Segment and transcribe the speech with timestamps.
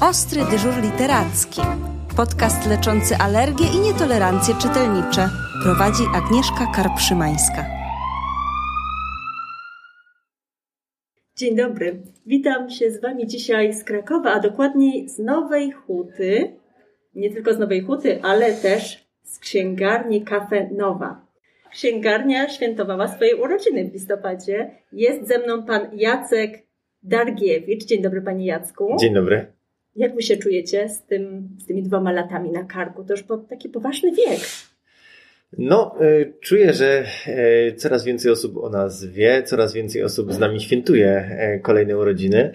[0.00, 1.60] Ostry dyżur literacki.
[2.16, 5.28] Podcast leczący alergie i nietolerancje czytelnicze.
[5.62, 7.64] Prowadzi Agnieszka Karpszymańska.
[11.36, 12.02] Dzień dobry.
[12.26, 16.52] Witam się z Wami dzisiaj z Krakowa, a dokładniej z Nowej Huty.
[17.14, 21.26] Nie tylko z Nowej Huty, ale też z księgarni Kafe Nowa.
[21.70, 24.70] Księgarnia świętowała swoje urodziny w listopadzie.
[24.92, 26.62] Jest ze mną pan Jacek
[27.02, 27.84] Dargiewicz.
[27.84, 28.96] Dzień dobry, panie Jacku.
[29.00, 29.57] Dzień dobry.
[29.98, 33.04] Jak wy się czujecie z, tym, z tymi dwoma latami na karku?
[33.04, 34.40] To już po taki poważny wiek.
[35.58, 37.04] No, y, czuję, że
[37.68, 41.98] y, coraz więcej osób o nas wie, coraz więcej osób z nami świętuje y, kolejne
[41.98, 42.52] urodziny.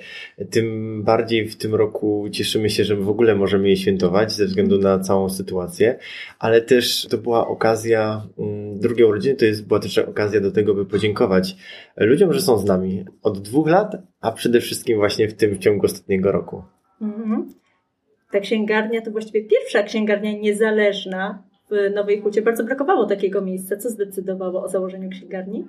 [0.50, 4.80] Tym bardziej w tym roku cieszymy się, że w ogóle możemy je świętować ze względu
[4.80, 5.98] na całą sytuację,
[6.40, 10.74] ale też to była okazja, mm, drugie urodziny to jest, była też okazja do tego,
[10.74, 11.56] by podziękować
[11.98, 15.60] ludziom, że są z nami od dwóch lat, a przede wszystkim właśnie w tym w
[15.60, 16.64] ciągu ostatniego roku.
[17.04, 17.54] Mhm.
[18.32, 22.42] Ta księgarnia to właściwie pierwsza księgarnia niezależna w Nowej Hucie.
[22.42, 23.78] Bardzo brakowało takiego miejsca.
[23.78, 25.68] Co zdecydowało o założeniu księgarni?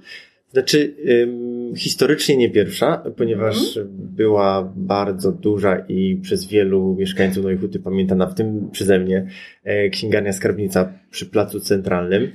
[0.55, 3.88] Znaczy, ym, historycznie nie pierwsza, ponieważ Mhm.
[4.16, 9.27] była bardzo duża i przez wielu mieszkańców Nowej Huty pamiętana, w tym przeze mnie,
[9.64, 12.30] e, księgarnia skarbnica przy Placu Centralnym.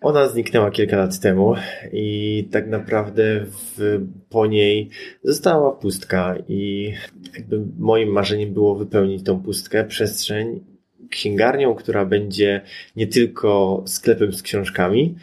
[0.00, 1.54] Ona zniknęła kilka lat temu
[1.92, 4.88] i tak naprawdę w, po niej
[5.22, 6.92] została pustka i
[7.36, 10.60] jakby moim marzeniem było wypełnić tą pustkę, przestrzeń
[11.10, 12.60] księgarnią, która będzie
[12.96, 15.14] nie tylko sklepem z książkami,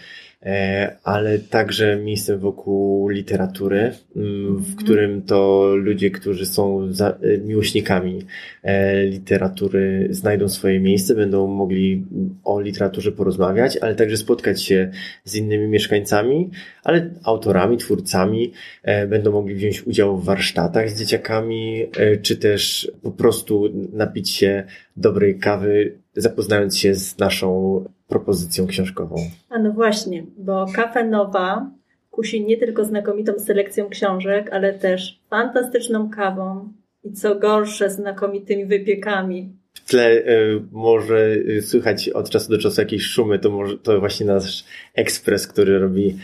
[1.03, 8.25] ale także miejscem wokół literatury, mm, w którym to ludzie, którzy są za, e, miłośnikami
[8.64, 12.06] e, literatury, znajdą swoje miejsce, będą mogli
[12.44, 14.92] o literaturze porozmawiać, ale także spotkać się
[15.23, 16.50] z innymi mieszkańcami,
[16.84, 18.53] ale autorami, twórcami,
[18.84, 24.30] e, będą mogli wziąć udział w warsztatach z dzieciakami, e, czy też po prostu napić
[24.30, 24.64] się
[24.97, 29.16] dobrej kawy, zapoznając się z naszą propozycją książkową.
[29.50, 31.72] A no właśnie, bo Kafe Nowa
[32.12, 39.53] kusi nie tylko znakomitą selekcją książek, ale też fantastyczną kawą i co gorsze, znakomitymi wypiekami.
[39.74, 40.24] W tle e,
[40.72, 44.66] może e, słychać od czasu do czasu jakieś szumy, to może to właśnie nasz
[44.96, 46.18] ekspres, który robi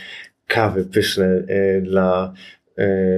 [0.48, 2.34] kawy pyszne e, dla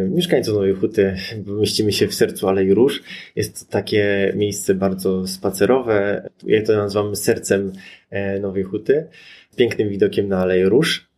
[0.09, 1.15] mieszkańców Nowej Huty.
[1.45, 3.03] Mieścimy się w sercu Alei Róż.
[3.35, 6.29] Jest to takie miejsce bardzo spacerowe.
[6.45, 7.71] Jak to nazywamy sercem
[8.09, 9.07] e, Nowej Huty.
[9.55, 11.09] Pięknym widokiem na Aleję Róż,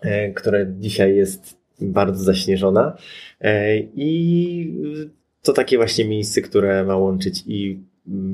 [0.00, 2.96] e, która dzisiaj jest bardzo zaśnieżona.
[3.40, 4.74] E, I
[5.42, 7.78] to takie właśnie miejsce, które ma łączyć i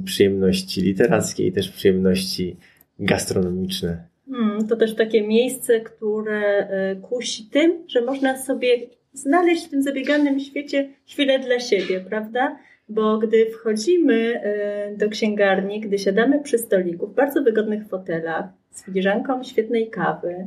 [0.04, 2.56] przyjemności literackie i też przyjemności
[2.98, 4.08] gastronomiczne.
[4.30, 9.82] Hmm, to też takie miejsce, które e, kusi tym, że można sobie znaleźć w tym
[9.82, 12.58] zabieganym świecie chwilę dla siebie, prawda?
[12.88, 18.84] Bo gdy wchodzimy e, do księgarni, gdy siadamy przy stoliku w bardzo wygodnych fotelach z
[18.84, 20.46] filiżanką świetnej kawy,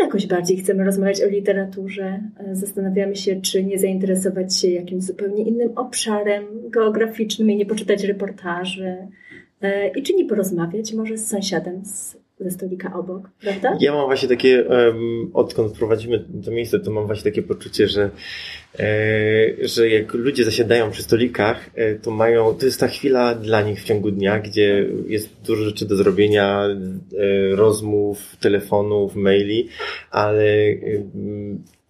[0.00, 2.20] jakoś bardziej chcemy rozmawiać o literaturze.
[2.38, 8.04] E, Zastanawiamy się, czy nie zainteresować się jakimś zupełnie innym obszarem geograficznym i nie poczytać
[8.04, 8.96] reportaży.
[9.62, 13.76] E, I czy nie porozmawiać może z sąsiadem z, ze stolika obok, prawda?
[13.80, 18.10] Ja mam właśnie takie, em, odkąd prowadzimy to miejsce, to mam właśnie takie poczucie, że,
[18.78, 23.62] e, że jak ludzie zasiadają przy stolikach, e, to mają, to jest ta chwila dla
[23.62, 26.76] nich w ciągu dnia, gdzie jest dużo rzeczy do zrobienia, e,
[27.56, 29.68] rozmów, telefonów, maili,
[30.10, 30.74] ale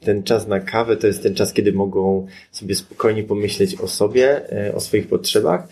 [0.01, 4.53] ten czas na kawę to jest ten czas, kiedy mogą sobie spokojnie pomyśleć o sobie,
[4.53, 5.69] e, o swoich potrzebach.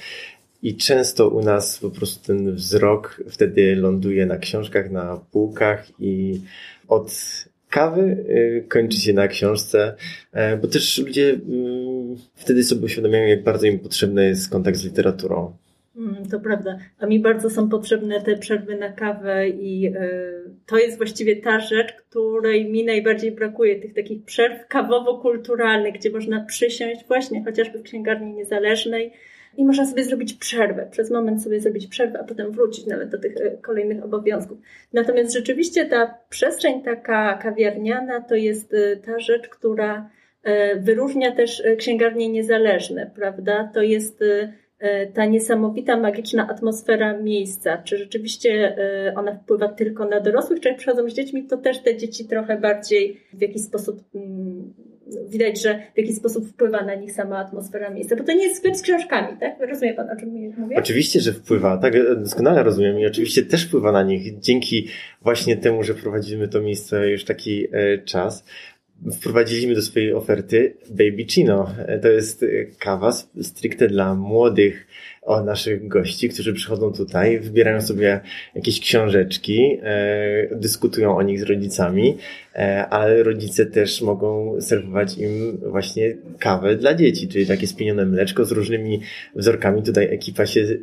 [0.67, 6.41] I często u nas po prostu ten wzrok wtedy ląduje na książkach, na półkach i
[6.89, 7.13] od
[7.71, 9.97] kawy y, kończy się na książce,
[10.33, 14.85] e, bo też ludzie mm, wtedy sobie uświadamiają, jak bardzo im potrzebny jest kontakt z
[14.85, 15.57] literaturą.
[15.97, 16.79] Mm, to prawda.
[16.99, 19.93] A mi bardzo są potrzebne te przerwy na kawę i e,
[20.67, 23.81] to jest właściwie ta rzecz, której mi najbardziej brakuje.
[23.81, 29.13] Tych takich przerw kawowo-kulturalnych, gdzie można przysiąść właśnie chociażby w księgarni niezależnej
[29.57, 30.89] i można sobie zrobić przerwę.
[30.91, 34.59] Przez moment sobie zrobić przerwę, a potem wrócić nawet do tych e, kolejnych obowiązków.
[34.93, 40.11] Natomiast rzeczywiście ta przestrzeń taka kawiarniana to jest e, ta rzecz, która
[40.43, 43.71] e, wyróżnia też księgarnie niezależne, prawda?
[43.75, 44.25] To jest
[45.15, 47.79] ta niesamowita, magiczna atmosfera miejsca.
[47.79, 48.77] Czy rzeczywiście
[49.17, 52.61] ona wpływa tylko na dorosłych, czy jak przychodzą z dziećmi, to też te dzieci trochę
[52.61, 54.75] bardziej w jakiś sposób mm,
[55.29, 58.17] widać, że w jakiś sposób wpływa na nich sama atmosfera miejsca.
[58.17, 59.71] Bo to nie jest sklep z książkami, tak?
[59.71, 60.77] Rozumie Pan, o czym mówię?
[60.79, 64.89] Oczywiście, że wpływa, tak doskonale rozumiem i oczywiście też wpływa na nich dzięki
[65.23, 68.45] właśnie temu, że prowadzimy to miejsce już taki e, czas.
[69.13, 71.71] Wprowadziliśmy do swojej oferty Baby Chino.
[72.03, 72.45] To jest
[72.79, 73.13] kawa
[73.43, 74.87] stricte dla młodych
[75.27, 78.21] o naszych gości, którzy przychodzą tutaj, wybierają sobie
[78.55, 82.17] jakieś książeczki, e, dyskutują o nich z rodzicami,
[82.55, 88.45] e, ale rodzice też mogą serwować im właśnie kawę dla dzieci, czyli takie spienione mleczko
[88.45, 89.01] z różnymi
[89.35, 89.83] wzorkami.
[89.83, 90.77] Tutaj ekipa się e,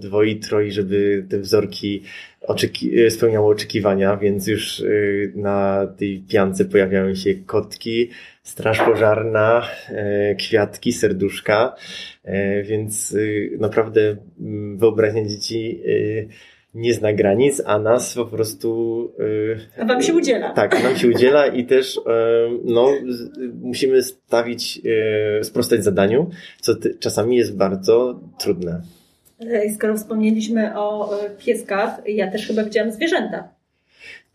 [0.00, 2.02] dwoi, troi, żeby te wzorki
[2.48, 4.84] oczeki- e, spełniały oczekiwania, więc już e,
[5.34, 8.10] na tej piance pojawiają się kotki,
[8.42, 11.76] straż pożarna, e, kwiatki, serduszka,
[12.62, 13.16] więc
[13.58, 15.82] naprawdę mm, wyobraźnia dzieci
[16.74, 19.12] nie zna granic, a nas po prostu...
[19.78, 20.52] A wam się udziela.
[20.52, 22.00] Tak, nam się udziela i też
[22.64, 22.92] no,
[23.62, 24.80] musimy stawić,
[25.42, 26.30] sprostać zadaniu,
[26.60, 28.82] co czasami jest bardzo trudne.
[29.74, 33.58] Skoro wspomnieliśmy o pieskach, ja też chyba widziałam zwierzęta.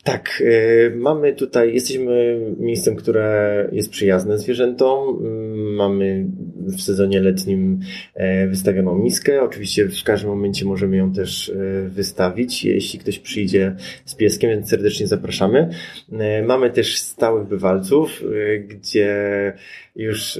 [0.03, 5.17] Tak, e, mamy tutaj, jesteśmy miejscem, które jest przyjazne zwierzętom.
[5.25, 7.79] Mm, mamy w sezonie letnim
[8.13, 9.41] e, wystawioną miskę.
[9.41, 13.75] Oczywiście w każdym momencie możemy ją też e, wystawić, jeśli ktoś przyjdzie
[14.05, 15.69] z pieskiem, więc serdecznie zapraszamy.
[16.45, 18.23] Mamy też stałych bywalców,
[18.67, 19.13] gdzie
[19.95, 20.39] już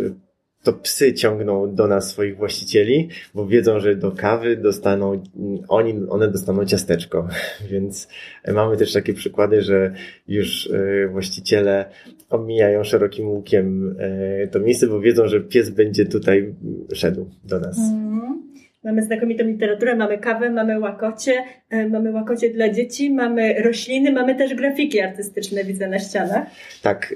[0.64, 5.24] to psy ciągną do nas swoich właścicieli, bo wiedzą, że do kawy dostaną,
[5.68, 7.28] oni, one dostaną ciasteczko.
[7.72, 8.08] Więc
[8.54, 9.94] mamy też takie przykłady, że
[10.28, 11.86] już e, właściciele
[12.30, 16.54] omijają szerokim łukiem e, to miejsce, bo wiedzą, że pies będzie tutaj
[16.94, 17.78] szedł do nas.
[17.78, 18.53] Mm.
[18.84, 24.36] Mamy znakomitą literaturę, mamy kawę, mamy łakocie, e, mamy łakocie dla dzieci, mamy rośliny, mamy
[24.36, 26.46] też grafiki artystyczne, widzę na ścianach.
[26.82, 27.16] Tak,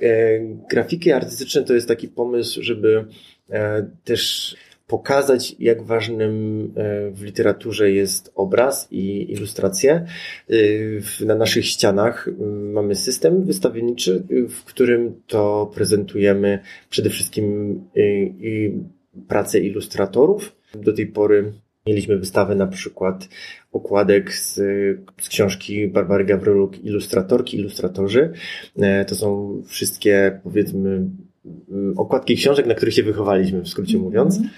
[0.70, 3.06] grafiki artystyczne to jest taki pomysł, żeby
[3.50, 4.56] E, też
[4.88, 10.06] pokazać, jak ważnym e, w literaturze jest obraz i ilustracje.
[11.22, 12.30] E, na naszych ścianach
[12.74, 16.60] mamy system wystawienniczy, w którym to prezentujemy
[16.90, 17.80] przede wszystkim
[19.28, 20.57] pracę ilustratorów.
[20.76, 21.54] Do tej pory
[21.88, 23.30] mieliśmy wystawę na przykład
[23.72, 24.56] okładek z,
[25.22, 28.34] z książki Barbary Gawryluk Ilustratorki, ilustratorzy.
[29.08, 31.10] To są wszystkie powiedzmy
[31.96, 34.54] okładki książek, na których się wychowaliśmy, w skrócie mówiąc, mm -hmm.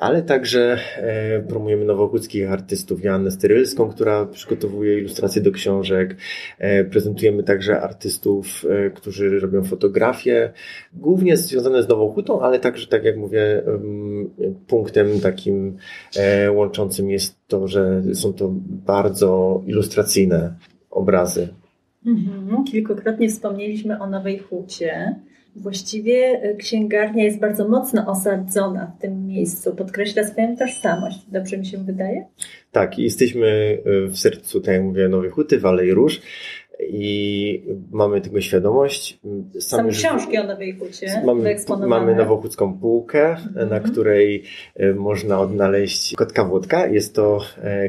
[0.00, 6.16] Ale także e, promujemy nowochódzkich artystów, Joannę Sterylską, która przygotowuje ilustracje do książek,
[6.58, 8.64] e, prezentujemy także artystów,
[8.94, 10.52] którzy robią fotografie,
[10.94, 13.62] głównie związane z Nową Hutą, ale także, tak jak mówię,
[14.66, 15.76] punktem takim
[16.54, 18.50] łączącym jest to, że są to
[18.86, 20.54] bardzo ilustracyjne
[20.90, 21.48] obrazy.
[22.06, 22.64] Mhm.
[22.64, 25.14] Kilkukrotnie wspomnieliśmy o Nowej Hucie.
[25.58, 31.18] Właściwie e, księgarnia jest bardzo mocno osadzona w tym miejscu, podkreśla swoją tożsamość.
[31.28, 32.26] Dobrze mi się wydaje?
[32.72, 36.20] Tak, jesteśmy e, w sercu, tak jak mówię, Nowej Huty, Walej Róż
[36.80, 39.20] i mamy tego świadomość.
[39.60, 41.56] Same Są książki o Nowej Hucie mamy,
[41.86, 43.54] mamy nowochódzką półkę, mm-hmm.
[43.54, 43.82] na mhm.
[43.82, 44.44] której
[44.76, 46.86] e, można odnaleźć Kotka Włodka.
[46.86, 47.40] Jest to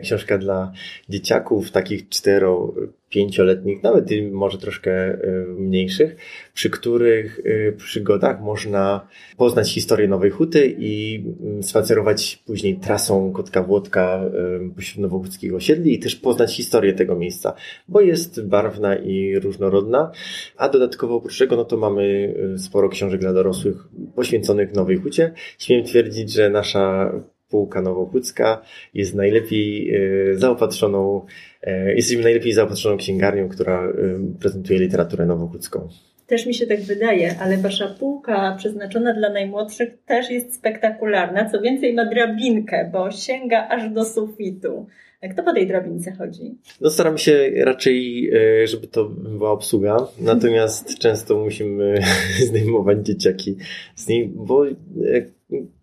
[0.02, 0.72] książka dla
[1.10, 2.74] dzieciaków takich cztero,
[3.10, 6.16] pięcioletnich, nawet może troszkę y, mniejszych,
[6.54, 9.08] przy których y, przygodach można
[9.38, 14.22] poznać historię Nowej Huty i mm, spacerować później trasą Kotka Włodka
[14.66, 17.54] y, pośród nowochódzkich osiedli i też poznać historię tego miejsca,
[17.88, 20.12] bo jest barwna i różnorodna,
[20.58, 25.34] a dodatkowo oprócz tego no to mamy sporo książek dla dorosłych poświęconych Nowej Hucie.
[25.58, 27.12] Śmiem twierdzić, że nasza
[27.50, 28.62] półka nowochódzka
[28.94, 29.94] jest najlepiej
[30.36, 31.26] zaopatrzoną
[31.64, 33.94] E, jesteśmy najlepiej zaopatrzoną księgarnią, która e,
[34.40, 35.88] prezentuje literaturę nowochódzką.
[36.28, 41.50] Też mi się tak wydaje, ale wasza półka przeznaczona dla najmłodszych też jest spektakularna.
[41.50, 44.88] Co więcej, ma drabinkę, bo sięga aż do sufitu.
[45.32, 46.58] Kto po tej drabince chodzi?
[46.82, 48.30] No staramy się raczej,
[48.64, 52.00] e, żeby to była obsługa, natomiast często musimy
[52.48, 53.56] zdejmować dzieciaki
[53.96, 54.66] z niej, bo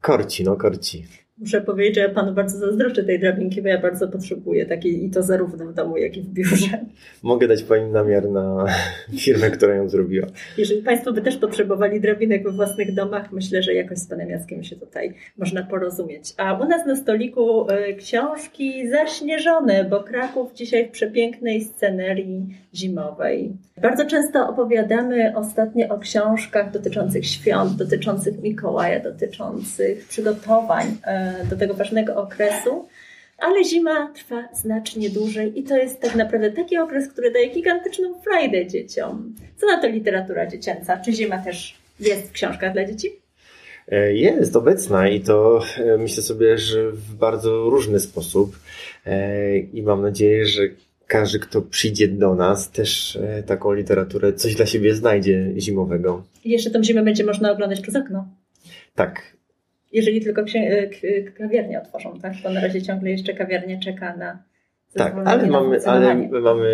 [0.01, 1.05] korci, no korci.
[1.39, 5.11] Muszę powiedzieć, że ja panu bardzo zazdroszczę tej drabinki, bo ja bardzo potrzebuję takiej i
[5.11, 6.79] to zarówno w domu, jak i w biurze.
[7.23, 8.67] Mogę dać pani namiar na
[9.25, 10.27] firmę, która ją zrobiła.
[10.59, 14.65] Jeżeli państwo by też potrzebowali drabinek we własnych domach, myślę, że jakoś z panem Jackiem
[14.65, 16.35] się tutaj można porozumieć.
[16.37, 23.53] A u nas na stoliku e, książki zaśnieżone, bo Kraków dzisiaj w przepięknej scenerii zimowej.
[23.83, 31.75] Bardzo często opowiadamy ostatnio o książkach dotyczących świąt, dotyczących Mikołaja, dotyczących przygotowań e, do tego
[31.75, 32.89] ważnego okresu,
[33.39, 38.15] ale zima trwa znacznie dłużej i to jest tak naprawdę taki okres, który daje gigantyczną
[38.21, 39.35] frajdę dzieciom.
[39.57, 40.97] Co na to literatura dziecięca?
[41.05, 43.09] Czy zima też jest w książkach dla dzieci?
[43.89, 48.59] E, jest obecna i to e, myślę sobie, że w bardzo różny sposób.
[49.07, 50.63] E, I mam nadzieję, że
[51.07, 56.23] każdy, kto przyjdzie do nas, też taką literaturę, coś dla siebie znajdzie zimowego.
[56.45, 58.29] I jeszcze tą zimę będzie można oglądać przez okno.
[58.95, 59.37] Tak.
[59.93, 62.33] Jeżeli tylko księ- k- kawiarnię otworzą, tak?
[62.45, 64.43] Bo na razie ciągle jeszcze kawiarnia czeka na
[64.95, 66.71] Tak, ale mamy, ale mamy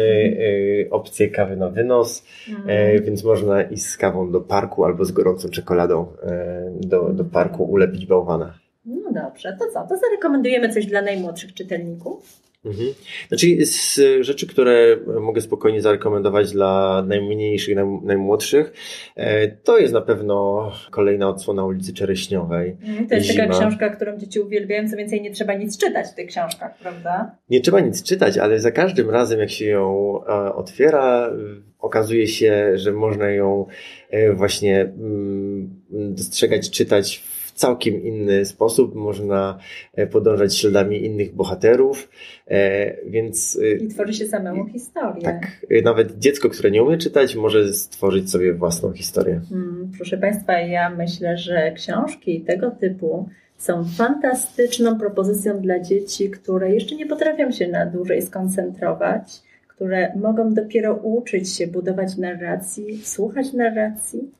[0.87, 2.25] e, opcję kawy na wynos,
[2.66, 7.25] e, więc można iść z kawą do parku albo z gorącą czekoladą e, do, do
[7.25, 8.54] parku, ulepić bałwana.
[8.85, 9.87] No dobrze, to co?
[9.88, 12.41] To zarekomendujemy coś dla najmłodszych czytelników.
[12.64, 12.88] Mhm.
[13.28, 18.73] Znaczy z rzeczy, które mogę spokojnie zarekomendować dla najmniejszych, naj, najmłodszych,
[19.16, 22.76] e, to jest na pewno kolejna odsłona ulicy Czereśniowej.
[22.85, 23.59] Mm, To jest taka Zima.
[23.59, 27.37] książka, którą dzieci uwielbiają, co więcej nie trzeba nic czytać w tych książkach, prawda?
[27.50, 31.33] Nie trzeba nic czytać, ale za każdym razem, jak się ją e, otwiera,
[31.78, 33.66] okazuje się, że można ją
[34.11, 38.94] e, właśnie mm, dostrzegać, czytać w całkiem inny sposób.
[38.94, 39.59] Można
[39.94, 42.09] e, podążać śladami innych bohaterów,
[42.49, 45.23] e, więc e, I tworzy się samemu historię.
[45.23, 49.40] tak, nawet dziecko, które nie umie czytać, może stworzyć sobie własną historię.
[49.52, 53.28] Mm, Proszę Państwa, ja myślę, że książki tego typu
[53.59, 60.54] są fantastyczną propozycją dla dzieci, które jeszcze nie potrafią się na dłużej skoncentrować, które mogą
[60.54, 64.30] dopiero uczyć się budować narracji, słuchać narracji,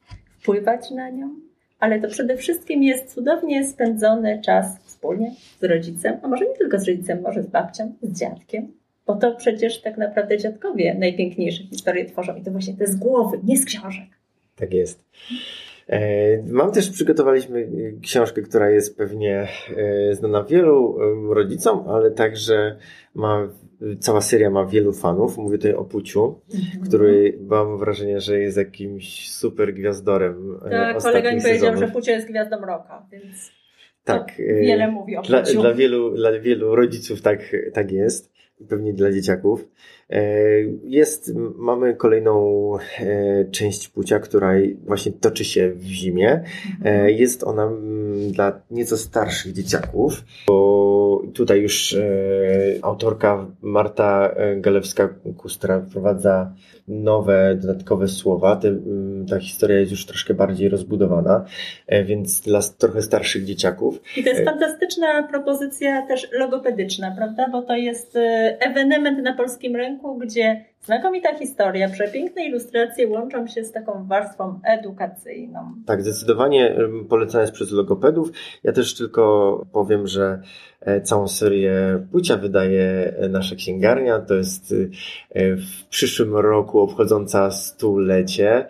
[0.41, 1.35] wpływać na nią,
[1.83, 6.79] ale to przede wszystkim jest cudownie spędzony czas wspólnie z rodzicem, a może nie tylko
[6.79, 8.73] z rodzicem, może z babcią, z dziadkiem.
[9.07, 13.39] Bo to przecież tak naprawdę dziadkowie najpiękniejsze historie tworzą i to właśnie te z głowy,
[13.45, 14.09] nie z książek.
[14.57, 15.05] Tak jest.
[15.89, 20.99] E, Mam też przygotowaliśmy e, książkę, która jest pewnie e, znana wielu
[21.35, 22.77] rodzicom, ale także
[23.15, 23.49] ma,
[24.01, 25.37] cała seria ma wielu fanów.
[25.39, 26.85] Mówię tutaj o Puciu, Mhm.
[26.85, 30.59] który mam wrażenie, że jest jakimś super gwiazdorem.
[30.71, 33.51] Tak, kolega mi powiedział, że Pucio jest gwiazdą roka, więc
[34.05, 35.61] tak, wiele mówi o Dla, Puciu.
[35.61, 37.39] dla, wielu, dla wielu rodziców tak,
[37.73, 38.33] tak jest.
[38.69, 39.69] Pewnie dla dzieciaków.
[40.13, 40.23] E,
[40.85, 44.53] Jest, mamy kolejną e, część płcia, która
[44.87, 46.31] właśnie toczy się w zimie.
[46.31, 47.07] Mhm.
[47.07, 47.73] E, Jest ona
[48.31, 51.97] dla nieco starszych dzieciaków, bo tutaj już
[52.83, 56.55] autorka Marta Galewska-Kustra wprowadza
[56.89, 58.61] nowe, dodatkowe słowa.
[59.31, 61.45] Ta historia jest już troszkę bardziej rozbudowana,
[62.05, 64.03] więc dla trochę starszych dzieciaków.
[64.17, 67.49] I to jest fantastyczna propozycja też logopedyczna, prawda?
[67.53, 68.19] Bo to jest
[68.61, 75.75] ewenement na polskim rynku, gdzie znakomita historia, przepiękne ilustracje łączą się z taką warstwą edukacyjną.
[75.87, 78.33] Tak, zdecydowanie em, polecana jest przez logopedów.
[78.63, 80.43] Ja też tylko powiem, że
[80.81, 84.19] e, całą serię Płcia wydaje e, nasza księgarnia.
[84.19, 84.75] To jest
[85.35, 88.67] e, w przyszłym roku obchodząca stulecie,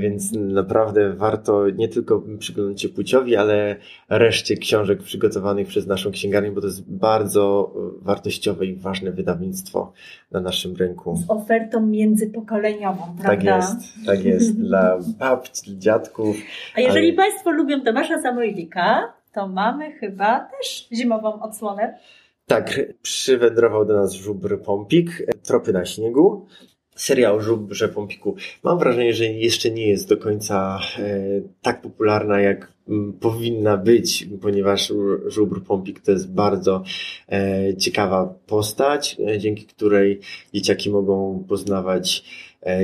[0.00, 3.76] więc naprawdę warto nie tylko przyglądać się Płciowi, ale
[4.08, 9.92] reszcie książek przygotowanych przez naszą księgarnię, bo to jest bardzo wartościowe i ważne wydawnictwo
[10.30, 11.18] na naszym rynku.
[11.36, 13.28] Ofertą międzypokoleniową, prawda?
[13.28, 14.60] Tak jest, tak jest.
[14.68, 16.36] Dla babci, dziadków.
[16.76, 21.98] A jeżeli Ale- Państwo lubią Tomasza Samojlika, to mamy chyba też zimową odsłonę.
[22.46, 25.10] Tak, przywędrował do nas żubr Pompik,
[25.42, 26.46] Tropy na śniegu.
[26.94, 28.36] Seria o żubrze Pompiku.
[28.62, 31.18] Mam wrażenie, że jeszcze nie jest do końca e,
[31.62, 32.72] tak popularna, jak
[33.20, 34.92] powinna być, ponieważ
[35.26, 36.82] żubr Pompik to jest bardzo
[37.28, 40.20] e, ciekawa postać, e, dzięki której
[40.54, 42.24] dzieciaki mogą poznawać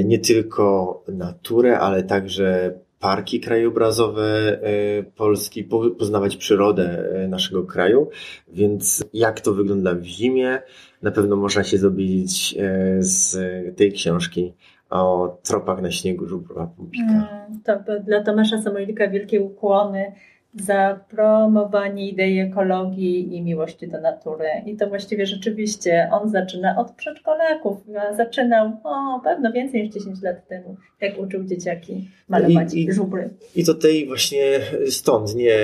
[0.04, 8.08] nie tylko naturę, ale także parki krajobrazowe e, Polski, po- poznawać przyrodę e, naszego kraju.
[8.48, 10.62] Więc jak to wygląda w zimie,
[11.02, 13.36] na pewno można się dowiedzieć e, z
[13.76, 14.52] tej książki
[14.90, 17.04] o tropach na śniegu żubra Pompika.
[17.04, 20.12] Mm, To dla Tomasza Samojlika wielkie ukłony
[20.54, 24.48] za promowanie idei ekologii i miłości do natury.
[24.66, 27.78] I to właściwie rzeczywiście on zaczyna od przedszkolaków.
[28.16, 33.30] Zaczynał o, pewno więcej niż 10 lat temu, jak uczył dzieciaki malować I- i- żubry.
[33.56, 35.56] I to tej właśnie stąd, nie,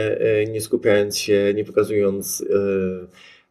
[0.52, 2.44] nie skupiając się, nie pokazując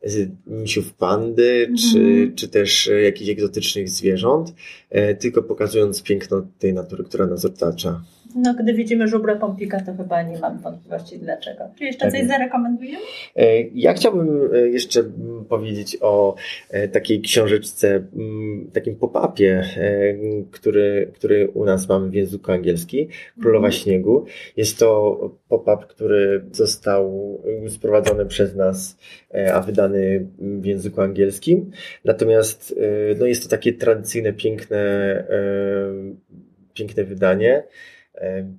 [0.04, 1.78] z- misiów pandy, Mhm.
[1.78, 4.54] czy, czy też jakichś egzotycznych zwierząt,
[4.90, 8.02] e, tylko pokazując piękno tej natury, która nas otacza.
[8.36, 11.64] No, gdy widzimy żubrę Pompika, to chyba nie mam wątpliwości dlaczego.
[11.78, 13.04] Czy jeszcze Tak coś zarekomendujemy?
[13.36, 15.04] E, Ja chciałbym e, jeszcze
[15.50, 16.36] powiedzieć o
[16.70, 19.64] e, takiej książeczce, mm, takim pop-upie,
[20.52, 23.08] który, który u nas mamy w języku angielskim,
[23.42, 23.84] Królowa Mhm.
[23.84, 24.26] Śniegu.
[24.58, 27.38] Jest to pop-up, który został
[27.70, 28.98] sprowadzony przez nas,
[29.54, 31.72] a wydany w języku angielskim.
[32.06, 32.76] Natomiast
[33.20, 35.24] no jest to takie tradycyjne, piękne,
[36.74, 37.64] piękne wydanie.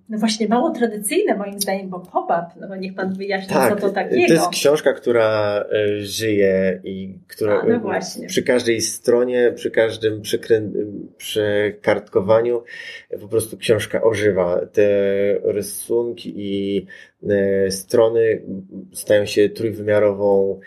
[0.09, 3.81] No właśnie mało tradycyjne moim zdaniem, bo pop-up, no bo niech Pan wyjaśni, tak, co
[3.81, 4.27] to takiego.
[4.27, 7.81] To jest książka, która e, żyje i która A, no
[8.27, 10.23] przy każdej stronie, przy każdym
[11.17, 12.63] przekartkowaniu
[13.21, 14.61] po prostu książka ożywa.
[14.73, 14.89] Te
[15.45, 16.87] rysunki i
[17.29, 18.43] e, strony
[18.93, 20.61] stają się trójwymiarową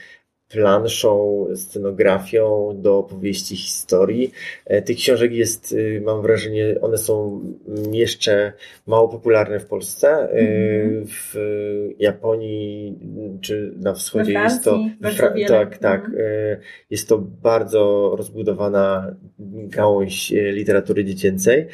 [0.49, 4.31] planszą, scenografią do opowieści historii.
[4.65, 7.41] E, tych książek jest, y, mam wrażenie, one są
[7.91, 8.53] jeszcze
[8.87, 10.29] mało popularne w Polsce.
[10.31, 11.05] Mm.
[11.07, 11.35] W
[11.99, 12.99] Japonii
[13.41, 14.79] czy na wschodzie jest to.
[15.01, 16.05] Fra- tak, tak.
[16.05, 16.17] Mm.
[16.89, 19.15] Jest to bardzo rozbudowana
[19.67, 21.67] gałąź literatury dziecięcej,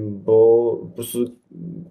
[0.00, 1.24] bo po prostu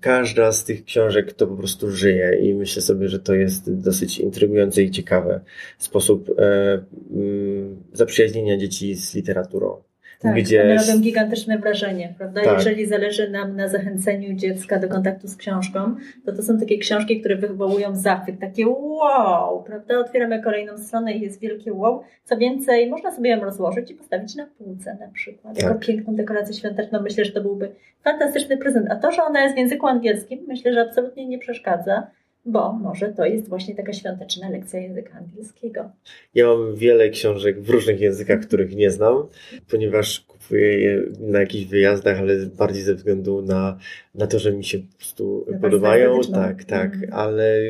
[0.02, 4.20] każda z tych książek to po prostu żyje i myślę sobie, że to jest dosyć
[4.20, 5.42] intrygujące i ciekawe
[5.78, 9.84] sposób e, mm, zaprzyjaźnienia dzieci z literaturą.
[10.24, 10.64] Tak, gdzie...
[10.64, 12.42] one robią gigantyczne wrażenie, prawda?
[12.44, 12.54] Tak.
[12.54, 17.20] Jeżeli zależy nam na zachęceniu dziecka do kontaktu z książką, to to są takie książki,
[17.20, 20.00] które wywołują zachwyt, takie wow, prawda?
[20.00, 22.04] Otwieramy kolejną stronę i jest wielkie wow.
[22.24, 25.64] Co więcej, można sobie ją rozłożyć i postawić na półce na przykład, tak.
[25.64, 27.02] jako piękną dekorację świąteczną.
[27.02, 27.72] Myślę, że to byłby
[28.04, 28.88] fantastyczny prezent.
[28.92, 32.08] A to, że ona jest w języku angielskim, myślę, że absolutnie nie przeszkadza
[32.46, 35.92] bo może to jest właśnie taka świąteczna lekcja języka angielskiego.
[36.36, 39.28] Ja mam wiele książek w różnych językach, których nie znam,
[39.70, 43.78] ponieważ kupuję je na jakichś wyjazdach, ale bardziej ze względu na,
[44.16, 46.22] na to, że mi się po prostu na podobają.
[46.34, 47.10] Tak, tak, mm.
[47.14, 47.62] ale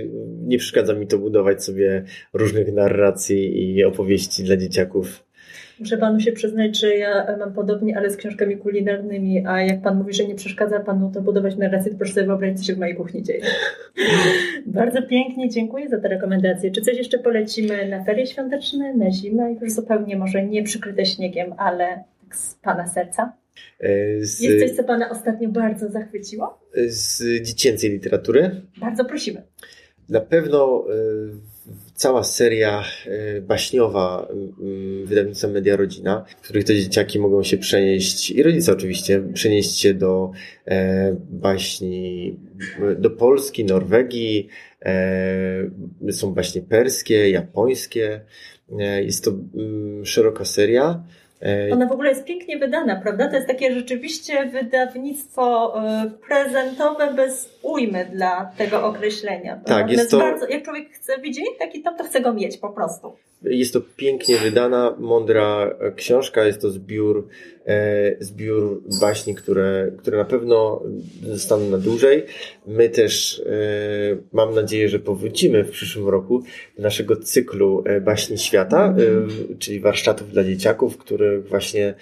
[0.45, 2.03] nie przeszkadza mi to budować sobie
[2.33, 5.23] różnych narracji i opowieści dla dzieciaków.
[5.79, 9.97] Muszę panu się przyznać, że ja mam podobnie, ale z książkami kulinarnymi, a jak pan
[9.97, 12.79] mówi, że nie przeszkadza panu to budować narrację, to proszę sobie wyobrazić, co się w
[12.79, 13.41] mojej kuchni dzieje.
[14.65, 16.71] Bardzo pięknie, dziękuję za te rekomendacje.
[16.71, 19.55] Czy coś jeszcze polecimy na ferie świąteczne, na zimę?
[19.61, 23.33] Już zupełnie może nie przykryte śniegiem, ale tak z pana serca?
[23.79, 26.59] E, z, Jest coś, co Pana ostatnio bardzo zachwyciło?
[26.87, 28.51] Z dziecięcej literatury?
[28.77, 29.43] Bardzo prosimy.
[30.09, 30.93] Na pewno e,
[31.95, 34.27] cała seria e, baśniowa
[35.05, 39.93] wydawnictwa Media Rodzina, w których to dzieciaki mogą się przenieść, i rodzice oczywiście, przenieść się
[39.93, 40.31] do
[40.67, 42.35] e, baśni,
[42.99, 44.47] do Polski, Norwegii,
[46.11, 48.21] są baśnie perskie, japońskie.
[49.01, 49.31] Jest to
[50.03, 51.03] szeroka seria.
[51.71, 53.27] Ona w ogóle jest pięknie wydana, prawda?
[53.27, 59.61] To jest takie rzeczywiście wydawnictwo e, prezentowe bez ujmy dla tego określenia.
[59.65, 60.17] Tak, jest to...
[60.17, 63.15] bardzo, jak człowiek chce widzieć taki tom, to chce go mieć po prostu.
[63.43, 66.45] Jest to pięknie wydana, mądra książka.
[66.45, 67.27] Jest to zbiór,
[67.65, 70.83] e, zbiór baśni, które, które na pewno
[71.23, 72.23] zostaną na dłużej.
[72.67, 76.43] My też e, mam nadzieję, że powrócimy w przyszłym roku
[76.77, 78.95] do naszego cyklu e, baśni świata,
[79.59, 81.93] czyli warsztatów dla dzieciaków, których właśnie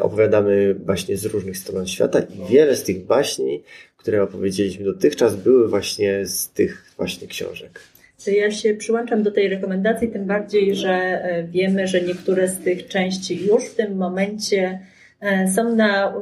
[0.00, 3.62] opowiadamy baśnie z różnych stron świata i wiele z tych baśni,
[3.96, 7.80] które opowiedzieliśmy dotychczas, były właśnie z tych właśnie książek.
[8.26, 12.86] Ja się przyłączam do tej rekomendacji, tym bardziej, że e, wiemy, że niektóre z tych
[12.86, 14.80] części już w tym momencie
[15.20, 16.14] e, są na,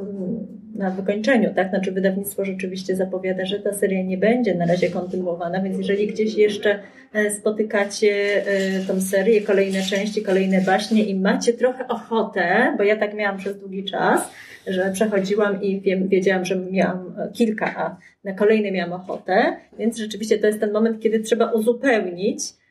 [0.75, 1.69] na wykończeniu, tak?
[1.69, 6.35] Znaczy wydawnictwo rzeczywiście zapowiada, że ta seria nie będzie na razie kontynuowana, więc jeżeli gdzieś
[6.35, 6.79] jeszcze
[7.13, 8.43] e, spotykacie
[8.87, 13.59] tą serię, kolejne części, kolejne baśnie i macie trochę ochotę, bo ja tak miałam przez
[13.59, 14.31] długi czas,
[14.67, 20.39] że przechodziłam i wiem, wiedziałam, że miałam kilka, a na kolejne miałam ochotę, więc rzeczywiście
[20.39, 22.66] to jest ten moment, kiedy trzeba uzupełnić e,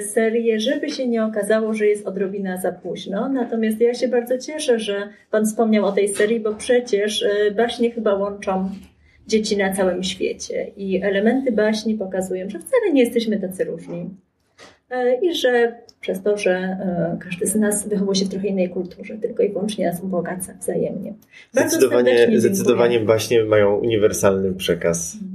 [0.00, 3.28] serię, żeby się nie okazało, że jest odrobina za późno.
[3.28, 7.90] Natomiast ja się bardzo cieszę, że Pan wspomniał o tej serii, bo przecież e, baśnie
[7.90, 8.70] chyba łączą
[9.26, 14.10] dzieci na całym świecie i elementy baśni pokazują, że wcale nie jesteśmy tacy różni.
[14.90, 18.70] E, I że przez to, że e, każdy z nas wychował się w trochę innej
[18.70, 21.14] kulturze, tylko i wyłącznie nas ubogaca wzajemnie.
[21.54, 25.14] Bardzo zdecydowanie, zdecydowanie właśnie mają uniwersalny przekaz.
[25.14, 25.31] Mhm.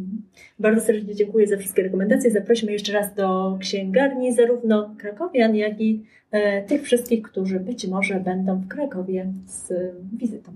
[0.60, 2.32] Bardzo serdecznie dziękuję za wszystkie rekomendacje.
[2.32, 8.20] Zaprosimy jeszcze raz do księgarni zarówno krakowian, jak i e, tych wszystkich, którzy być może
[8.20, 9.74] będą w Krakowie z
[10.18, 10.52] wizytą.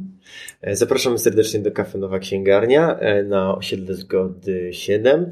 [0.62, 5.32] E, zapraszamy serdecznie do Kafe Nowa Księgarnia e, na osiedle Zgody 7,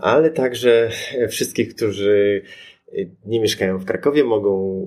[0.00, 0.88] ale także
[1.30, 2.42] wszystkich, którzy
[3.26, 4.86] nie mieszkają w Krakowie, mogą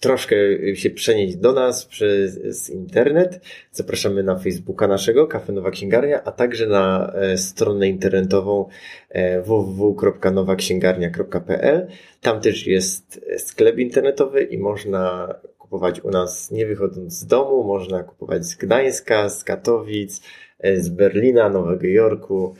[0.00, 0.36] troszkę
[0.74, 3.40] się przenieść do nas przez internet.
[3.72, 8.68] Zapraszamy na Facebooka naszego, Kafe Nowa Księgarnia, a także na e, stronę internetową
[9.08, 11.86] e, www.nowaksięgarnia.pl.
[12.20, 18.02] Tam też jest sklep internetowy i można kupować u nas nie wychodząc z domu, można
[18.02, 20.22] kupować z Gdańska, z Katowic,
[20.58, 22.54] e, z Berlina, Nowego Jorku,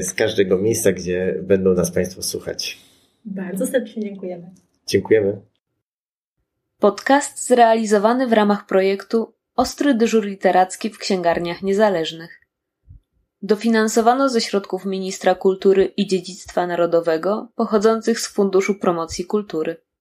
[0.00, 2.78] z każdego miejsca, gdzie będą nas Państwo słuchać.
[3.24, 4.50] Bardzo serdecznie dziękujemy.
[4.86, 5.49] Dziękujemy.
[6.80, 12.40] Podcast zrealizowany w ramach projektu Ostry dyżur literacki w księgarniach niezależnych.
[13.42, 19.82] Dofinansowano ze środków Ministra Kultury i Dziedzictwa Narodowego pochodzących z Funduszu Promocji Kultury.